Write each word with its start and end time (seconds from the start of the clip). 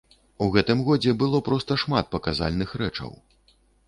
І 0.11 0.19
ў 0.19 0.53
гэтым 0.53 0.79
годзе 0.87 1.11
было 1.23 1.41
проста 1.49 1.77
шмат 1.83 2.09
паказальных 2.15 2.73
рэчаў. 2.83 3.13